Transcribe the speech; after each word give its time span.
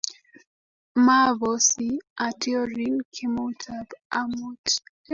maabosi 1.05 1.87
atyorin 2.27 2.95
kemoutab 3.15 3.87
amut 4.19 4.65